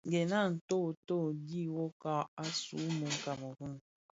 [0.11, 0.77] Gèn a nto
[1.19, 3.75] u dhid nwokag, asuu mun Kameroun,